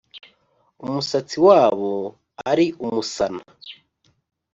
umusatsi 0.85 1.37
wabo 1.47 1.91
ari 2.51 2.65
umusana 2.85 3.41